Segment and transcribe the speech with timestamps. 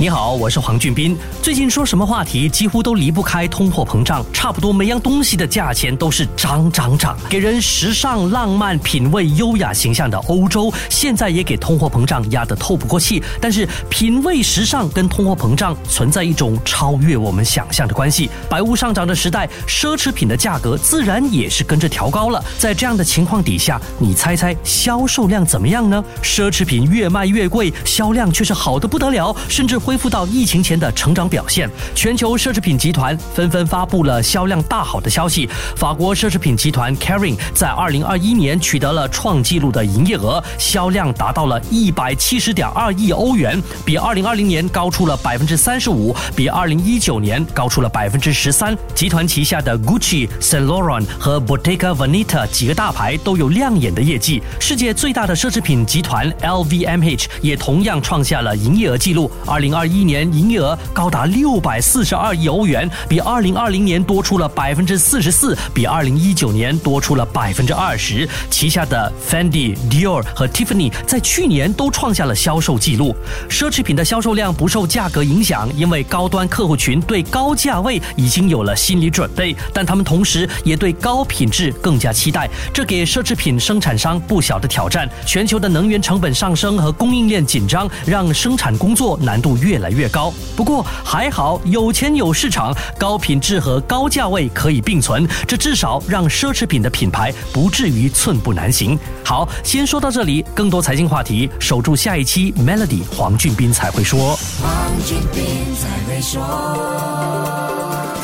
[0.00, 1.16] 你好，我是黄俊斌。
[1.42, 4.24] 最近说什么话题，几乎都离不开通货膨胀。
[4.32, 7.18] 差不多每样东西的价钱都是涨涨涨。
[7.28, 13.20] 给人时尚、浪漫、品味优雅形象的欧洲，现在也给通货膨胀压得透不过气。
[13.40, 18.30] 但是，品味时尚跟通货膨胀存在一种超越我们想象的关系。
[18.48, 22.40] 百物上涨的时代，奢侈品的价格自然也是跟着调高了。
[22.56, 26.04] 在这样的情况底下，你猜猜销售量怎么样呢？
[26.22, 29.76] 奢侈品越卖越贵，销量却是好的不得了，甚至。
[29.88, 35.48] 恢复到疫情前的成长表现，全球奢侈品集团纷纷发布了销量大好的消息。
[35.76, 48.76] 法国奢侈品集团 Kering 在二零二一年取得了创纪录的营业额，销量达到了一百七十点二亿欧元，比二零二零年高出了百分之三十五，比二零一九年高出了百分之十三。
[48.94, 54.42] 集团旗下的 Gucci、Saint Laurent 和 Bottega Veneta 几个大牌都有亮眼的业绩。
[54.60, 59.77] 世界最大的奢侈品集团 LVMH 也同样创下了营业额纪录，二零二。
[59.78, 68.28] 二一年营业额高达六百四十二亿欧元，比二零二零年多出了百分之四十四，比二零一九年多出了百分之二十。
[68.50, 73.14] 旗下的 Fendi、Dior 和 Tiffany 在去年都创下了销售记录。
[73.48, 82.50] 奢侈品的销售量不受价格影响，因为高端客户群对高价位已经有了心理准备，但他们同时也对高品质更加期待。
[82.74, 85.08] 这给奢侈品生产商不小的挑战。
[85.24, 89.67] 全球的能源成本上升和供应链紧张，让生产工作难度越。
[89.68, 98.98] 越来越高，不过还好，有钱有市场，高品质和高价位可以并存，这至少让奢侈品的品牌不至于寸步难行。
[99.22, 104.38] 好，先说到这里，更多财经话题，守住下一期 Melody 黄俊斌才会说。
[104.62, 104.72] 黄
[105.04, 106.40] 俊斌才会说，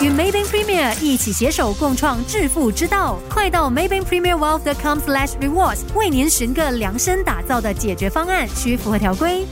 [0.00, 9.44] 与 Maybank Premier 一起携手共创致富之道，快到 Maybank Premier Wealth.com/slash rewards 为您寻个量身打造的解决方案，需符合条规。